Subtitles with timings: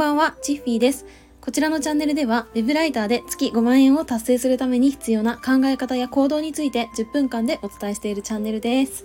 [0.00, 1.04] ばんは、チッフィーです。
[1.42, 9.04] こちらのチャンネルでは、ウェブライターで月5万円を達成するために必要な考え方や行動について10分間でお伝えしているチャンネルです。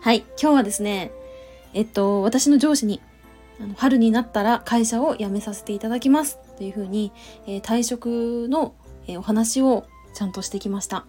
[0.00, 1.12] はい、今日はですね、
[1.74, 3.02] えっと、私の上司に、
[3.60, 7.12] あの春になったら会社を辞めさせていただきますというふうに、
[7.46, 8.74] えー退職の、
[9.06, 11.04] えーお話をちゃんとしてきました。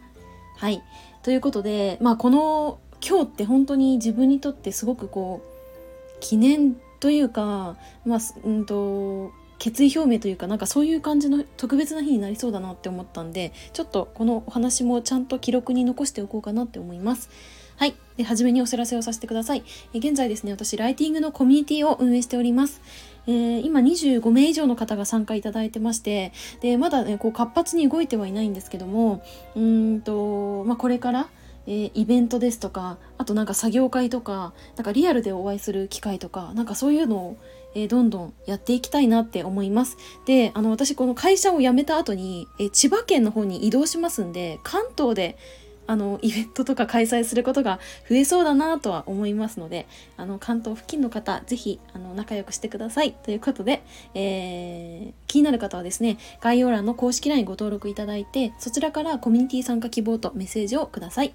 [0.57, 0.83] はい。
[1.21, 7.75] ということで、まあこの今日って本当に自分にとってすごくこう、記念というか、
[8.05, 17.29] まあ、うんと、決意表明というかなんかそういう感じの特別な日になりそうだなって思ったんでちょっとこのお話もちゃんと記録に残しておこうかなって思います。
[17.75, 17.95] はい。
[18.15, 19.63] で、初めにお知らせをさせてください。
[19.93, 22.81] え現在ですね、私、ライティングのコミュニティを運営しております。
[23.27, 26.31] えー今25名以上の方が参加いただいてまして、
[26.61, 29.23] で、まだね、こう活発に動いてはいないんですけども、
[29.55, 31.29] うーんと、まあ、これから、
[31.65, 37.37] えーイベントですとか、あとなんか作業会とか、なんかリアルでお会いする機会とか、なんかそういうのを、
[37.75, 39.97] えーどんどんやっていきたいなって思います。
[40.25, 45.37] で、あの、私この会社を辞めた後に、えー千葉県の方に移動しますんで、関東で、
[45.85, 47.77] あの、イベントとか開催することが
[48.09, 49.85] 増えそうだなとは思いますので、
[50.15, 53.11] あの、関東付近の方、ぜひ、あの、仲良くしてください。
[53.11, 61.33] ということで、えー気になる方はですね、概要欄の公式 LINE ご登録いただいて、そちらからコミュニティ参加希望とメッセージをください。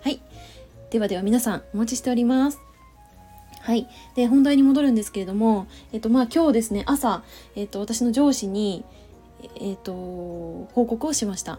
[0.00, 0.20] はい。
[0.90, 2.60] ではでは皆さん、お待ちしております。
[3.60, 3.88] はい。
[4.14, 7.22] で、本題に戻るんですけれども、えっと、まあ、今日ですね、朝、
[7.56, 8.84] えっと、私の上司に、
[9.60, 9.92] えっと、
[10.72, 11.58] 報告をしました。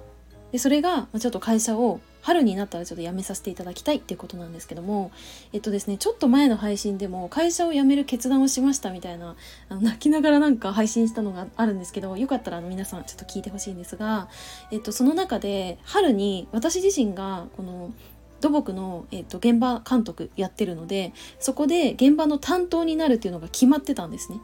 [0.52, 5.12] で、それが、ちょっと会社を春になったらちょっと辞めさせていただきたいっていうことなんですけども、
[5.54, 9.36] えっとですね、ちょっと前の配信でも会社を辞める決断をしましたみたいな、
[9.70, 14.28] あの泣きながらなんか配信したのがあるんですけど、よかったらあの皆さんちょっと聞いてほしいんですが、
[14.72, 17.94] えっと、その中で春に私自身がこの
[18.42, 24.40] 土木の、えっと、現場監督やってるので、そこで現場の担当になるっていうのが決まってたんですね。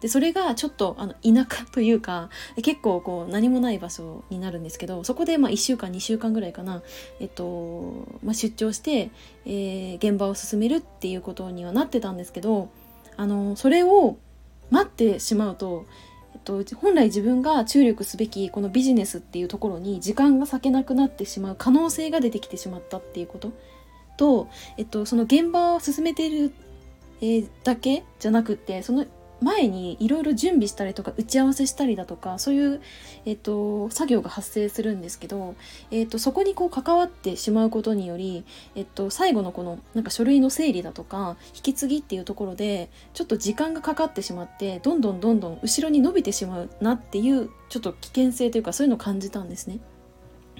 [0.00, 2.30] でそれがちょっとあの田舎というか
[2.62, 6.82] 結構こう何もない場所になるんですけどそこでまあ1週間2週間ぐらいかな、
[7.20, 9.10] えっとまあ、出張して、
[9.44, 12.70] えー現場を進めるっていうことにはなってたんですけど
[13.16, 14.16] あのそれを
[14.70, 15.84] 待ってしまうと、
[16.34, 23.52] えっと、本来自分が注力すべきこのビジネスっていうところに時間が割けなくなってしまう可能性が出てきてしまったっていうこと。
[24.16, 26.52] と、えっと、その現場を進めている、
[27.22, 29.04] えだけじゃなくてその
[29.40, 32.80] 前にいろいろ準備したりとか打ち合わせしたりだとかそういう、
[33.24, 35.54] えっと、作業が発生するんですけど、
[35.90, 49.80] えっと、そこにこう関わってしまうことにより、えっと、最後のこのなんか書類の整理だとか引き継ぎっていうところでちょっと時間がかかってしまってどんどんどんどん後ろに伸びてしまうなっていうちょっと危険性というかそういうのを感じたんですね。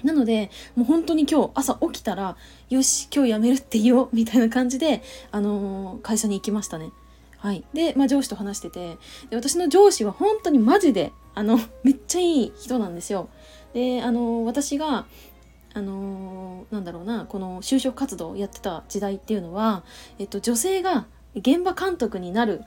[0.03, 2.35] なのでもう本当に今日朝起きたら
[2.69, 6.91] よし今日辞めるって言おうみたいな感じで、あのー会社に行きましたね。
[7.41, 8.97] はい、で、まあ、上司と話してて
[9.31, 13.29] で私の上司は本当にマジであの めっちゃいい人なんですよ。
[13.73, 15.05] であの私が
[15.73, 19.83] あのなんだろうなこの就職活動をやってた時代っていうのは、
[20.19, 22.61] えっと、女性が現場監督になる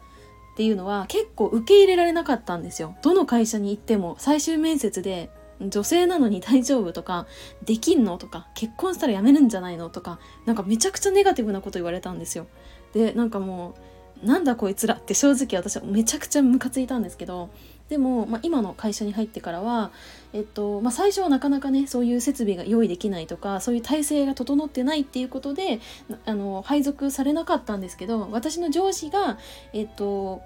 [0.54, 2.96] っていうのは結構受け入れられなかったんですよ。
[3.02, 5.30] どの会社に行っても最終面接で
[5.60, 7.26] 女性なのに大丈夫とか
[7.64, 12.46] できんのとか結婚したら辞めるんじゃないのとかなんかめちゃくちゃネガティブなこと言われたんですよ。
[12.92, 13.93] でなんかもう
[14.24, 17.50] なんだこいつらって正直私はめちゃくちゃムカついたんですけど
[17.88, 19.90] でも、まあ、今の会社に入ってからは、
[20.32, 25.80] えっとまあ、最初はなかなかねそういう設備が用意できないとかそういう体制が整ってないっていうことで
[26.24, 29.38] あの配属されなかったんですけど私の上司が
[29.72, 30.42] えっと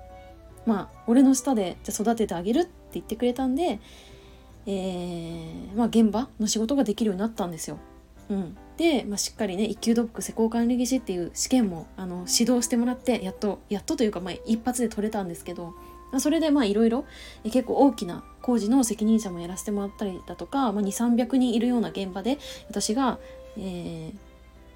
[0.66, 3.78] まあ俺の下でじゃ育ててあげるって言ってくれたんで、
[4.66, 7.78] えーまあ、現場の仕事ができるようになったんですよ。
[8.28, 15.74] うん、で、まあ、しっかりね一級土木施工管理技師っていう試験もあの指導してもらってやっとやっとというか、まあ、一発で取れたんですけど
[16.12, 17.04] まあそれでまあいろいろ
[17.42, 22.38] 結構大きな工事の責任者もやらせてもらったりだとか、まあ、2300人いるような現場で
[22.68, 23.18] 私が、
[23.58, 24.28] えー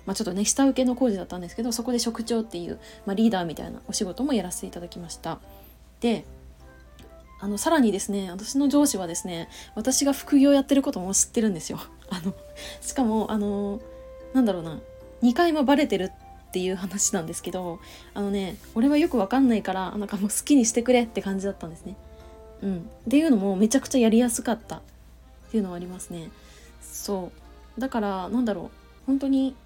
[0.04, 5.38] まあ、ちょっとね下請けの工事だったんですけどそこで職長っていう、まあ、リーダーみたいなお仕事もやらせていただきました。
[6.00, 6.24] で
[7.41, 11.80] あのさらにですね私の上司はですね私が副業やってることも知ってるんですよ。
[12.09, 12.34] あの
[12.80, 13.80] しかもあの
[14.32, 14.80] なんだろうな
[15.22, 16.10] 2回もバレてる
[16.48, 17.80] っていう話なんですけど
[18.12, 21.96] あのね俺はよくわかんないからなんかもう好きにしてくれって感じだったんですね。
[22.62, 24.80] うん、っていうのもめちゃくちゃやりやすかったっ
[25.50, 26.30] ていうのはありますね。
[26.80, 27.32] そ
[27.76, 29.56] うだからなんだろう本当に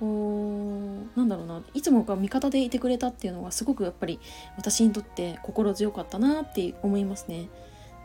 [0.00, 4.18] こうなんだろうないつもが味方でいてくれたっていうのはすごくやっぱり
[4.56, 7.48] 私にとって心強かったなって思いますね。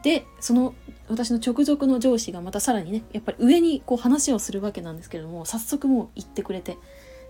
[0.04, 0.74] でその
[1.08, 6.78] 私の直属の上司がまたさらにねやっぱり上にこう話をするわけなんですけれども早速もう言ってくれて。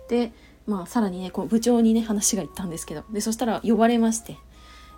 [0.08, 0.32] で
[0.66, 3.04] まあさらにねこう部長にね話が行ったんですけど。
[3.12, 4.36] でそしたら呼ばれまして。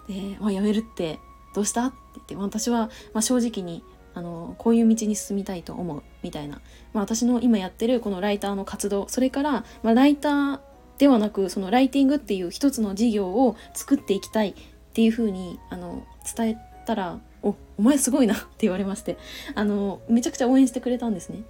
[0.08, 1.18] で、まあ、辞めるって
[1.54, 3.82] どうしたって言って私は、まあ、正直に
[4.14, 6.60] あのこういう道に進みたいと思うみたいな、
[6.92, 10.60] まあ、私の今やってるこのライターの活動それから、まあ、ライター
[10.98, 14.54] ではなくそのライティングっていう一つの事業を作っていきたいっ
[14.92, 16.04] ていうふうにあの
[16.36, 16.56] 伝え
[16.86, 19.16] たら「おお前すごいな」って言われまして
[19.54, 21.42] あのめちゃくちゃ応援してくれたんですね。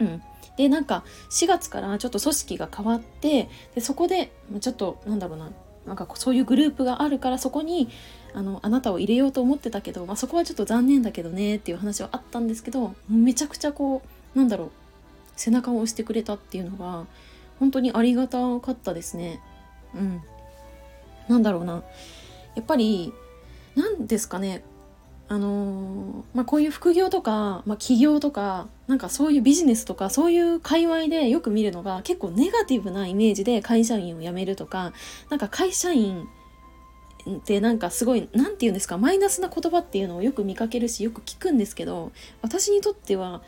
[0.00, 0.22] うん、
[0.56, 5.50] でなんか4月からちょっと組織が変わってでそこでちょっとなんだろうな
[5.86, 7.88] なんかそういうグループがあるからそこに
[8.32, 14.02] あのあなたを入れようと思ってたけど、まあ、そこはちょっと残念だけどねっていう話はあったんですけどめちゃくちゃこ
[14.34, 14.70] うなんだろう
[15.36, 17.06] 背中を押してくれたっていうのが
[17.58, 19.40] 本当にありがたかったですね。
[19.94, 20.22] うん。
[21.28, 21.82] なんだろうな。
[22.54, 23.12] やっぱり
[23.74, 24.62] 何ですかね
[25.28, 34.92] あの、まあ、こういう副業とか、まあ、起業とかなんかそういうビジネスとかそういう界隈でよく見るのが結構ネガティブなイメージで会社員を辞めるとか
[35.30, 36.28] なんか会社員
[37.30, 42.12] ってなんかすごい何て言うんですかマイナスな言葉っていうのをよく見かけるしよく聞くんですけど
[42.42, 43.42] 私にとっては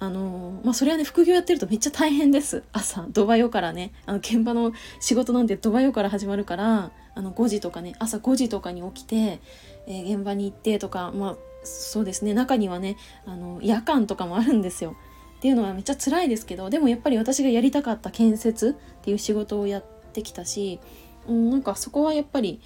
[0.00, 2.64] あのまあそれはね副業やってるとめっちゃ大変です。
[2.72, 9.40] 朝ドバヨからねあの現場の仕事なんてドバヨから始まるからあの5時とかね朝5時とかに起きて、
[9.86, 12.34] えー、現場に行ってとかまあそうですね。
[12.34, 12.96] 中にはね
[13.26, 14.96] あの夜間とかもあるんですよ。
[15.38, 19.84] っていうのはめっちゃ辛いですけどでもやっぱり私がやりたかった建設っていう仕事をやっ
[20.14, 20.80] てきたし、
[21.28, 22.60] うん、なんかそこはやっぱり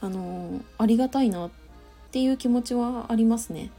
[0.00, 1.50] あのありがたいなっ
[2.12, 3.70] ていう気持ちはありますね。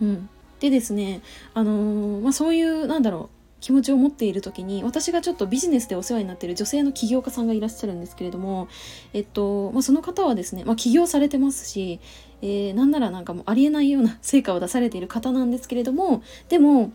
[0.00, 0.28] うん、
[0.60, 1.20] でですね、
[1.52, 3.33] あのー、まあ、そういうなんだろう
[3.64, 8.68] 気持ちを持っている時に私がちょっとビジネスでお世話になっている女性の起業家さんがいらっしゃるんですけれども、
[9.14, 11.98] えっとまあ、その方はですね、まあ、起業されてますし、
[12.42, 16.92] えー、なんならなんかもうありえないような成果を出されている方なんですけれどもでも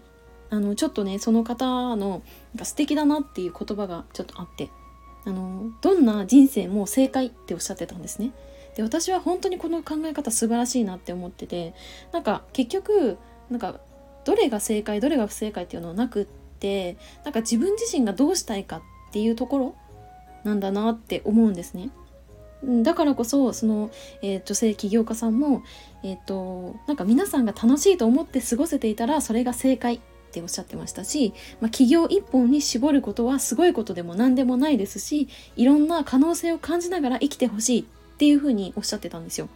[0.51, 2.21] あのちょっとねその方のなん
[2.59, 4.69] か素敵だなっていう言葉がちょっとあって
[5.25, 8.31] あのどんな人生も正解っておっしゃってたんですね。
[8.75, 11.73] で私は本当にこの考え方素晴らしいなって思ってて
[12.11, 13.17] なんか結局
[13.49, 13.79] なんか
[14.23, 16.25] どれが正解どれが不正解っていうのはなくっ
[16.59, 19.75] てなんか自分自身がどうしたいかっていうところ
[20.43, 21.89] なんだなって思うんですね。
[22.83, 23.89] だからこそその、
[24.21, 25.63] えー、女性起業家さんも、
[26.03, 29.99] えーと、なんか皆さんが楽しいと思って過ごせていたらそれが正解っ
[30.31, 37.85] ておっしゃってましたし、まあ、起業一本に絞ることはすごいことでも何でもないですしいろんな可能性を感じながら生きてほしいっ
[38.17, 39.47] ていうふうにおっしゃってたんですよ。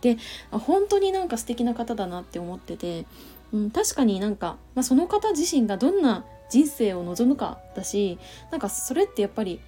[0.00, 0.18] で
[0.50, 3.06] 本当になんか素敵な方だなって思ってて、
[3.52, 8.18] うん、確かになんか、まあ、その方自身がどんな人生を望むかだし
[8.50, 9.60] なんかそれってやっぱり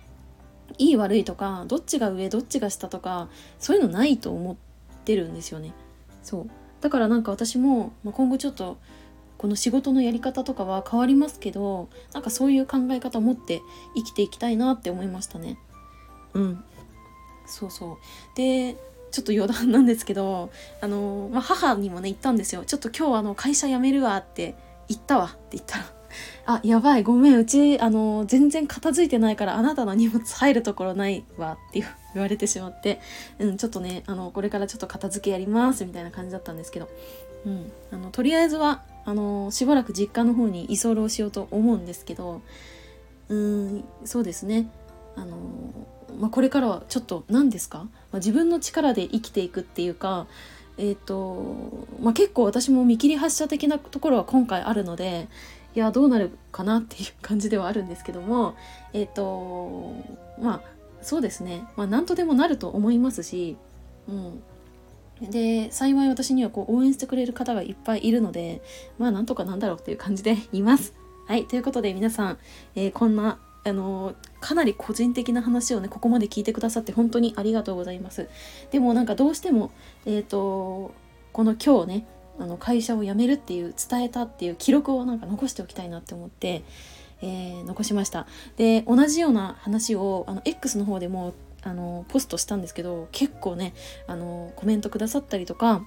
[0.78, 3.28] いい悪いとかどっちが上どっちが下とか
[3.58, 4.56] そういうのないと思っ
[5.04, 5.72] てるんですよね。
[6.22, 6.50] そう
[6.80, 8.78] だからなんか私も、まあ、今後ちょっと
[9.38, 13.60] この仕事のやり方とかは変わりますけどなんかそういう考え方を持って
[13.94, 15.58] 生きていきたいなって思いましたね。
[16.32, 16.64] うん
[17.46, 17.96] そうそう
[18.36, 18.76] で
[19.14, 20.50] ちょっと余談なんですけど
[20.80, 22.64] あの、まあ、母にもね言ったんですよ。
[22.64, 24.56] ちょっと今日あの会社辞めるわって
[24.88, 25.26] 言ったわ。
[25.26, 25.84] って言ったら
[26.46, 33.00] あやばいごめんうちあの全然片付いてないからあなたの荷物入るところないわって言われてしまって、
[33.38, 36.88] うん、ちょっとねあのこれからちょっと片付けやりますみたいな感じだったんですけど、
[37.46, 42.42] うん、あのとりあえずはあのしばらく実家の方に居候しようと思うんですけど
[43.28, 44.68] うんそうですね。
[45.16, 45.36] あの
[46.18, 50.26] まあ、これからはちょっと何ですか、まあ、自分の力で生きていくっていうか、
[50.76, 55.28] えーとまあ、結構私も見切り発車的なところは今回あるので
[55.74, 58.56] いやどうなるかなっていう感じではあるんですけども
[58.92, 59.94] えっ、ー、と
[60.40, 60.60] まあ
[61.02, 63.56] そうですね、まあ、何とでもなると思いますし、
[64.08, 68.62] うん、で幸い私にはこう応援してくれる方がいっぱいいるので
[68.98, 70.94] まあなんとかなんだろうっていう感じでいます。
[71.26, 71.46] はい。
[71.46, 72.38] ということで皆さん、
[72.74, 78.28] えー、こんなあのかなり個人的な話をねここまで聞いてくださって本当にありがとうございます。
[78.70, 79.70] でもなんかどうしても
[80.04, 80.92] えっ、ー、と
[81.32, 82.06] この今日ね
[82.38, 86.62] あの会社を辞めるっていう伝えたっていう記録をなんか残しておきたいなって思って、
[87.22, 88.26] えー、残しました。
[88.56, 93.72] で同じような話をあの X の方でもあのポストしたんですけど結構ね
[94.06, 95.82] あのコメントくださったりとか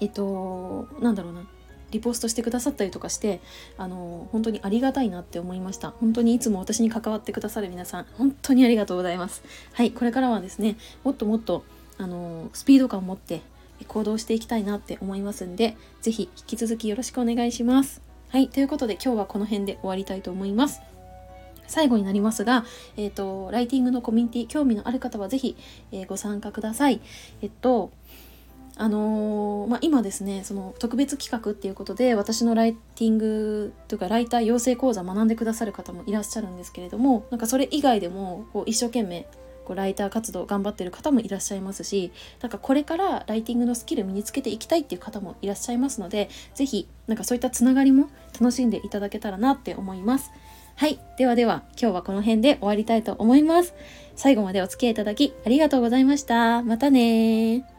[0.00, 1.46] えっとなんだろうな。
[1.94, 3.40] リポストしてくださったりとかして
[3.78, 5.90] あの本当にありがたいなって思いました。
[5.90, 9.42] 本当にいつも私に関わってくださる皆さん本当にありがとうございます。
[9.72, 11.64] はいこれからはですねもっともっと
[11.96, 13.42] あのスピード感を持って
[13.86, 18.02] 行動していきたいなって思いますんで是非引き続きよろしくお願いします。
[18.28, 20.80] はいということで今日はこの辺で終わりたいと思います。
[21.66, 22.64] 最後になりますが、
[22.96, 25.56] えっ、ー、と、ライティングのコミュニティ、興味のある方はぜひ、
[25.92, 27.00] えー、ご参加ください。
[27.40, 27.90] えっと、
[28.76, 39.28] あのー、まあ、今ですねその特別企画っていうことで私のライティングというかライター養成講座学んでくださる方もいらっしゃるんですけれどもなんかそれ以外でもこう一生懸命
[39.64, 50.32] こうライター活動頑張ってる方もいらっしゃいますしなんかこれからライティングのスキル身につけていきたいっていう方もいらっしゃいますので是非なんかそういったつながりも楽しんでいただけたらなって思います。
[50.76, 50.98] はい。
[51.18, 53.74] ではでは、今日はこの辺で終わりたいと思います。
[54.16, 56.62] 最後までお付き合いいただきありがとうございました。
[56.62, 57.73] またね